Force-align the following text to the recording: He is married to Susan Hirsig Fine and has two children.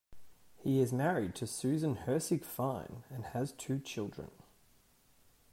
He 0.57 0.79
is 0.81 0.91
married 0.91 1.35
to 1.35 1.45
Susan 1.45 1.95
Hirsig 1.95 2.43
Fine 2.43 3.03
and 3.11 3.23
has 3.23 3.51
two 3.51 3.77
children. 3.77 4.31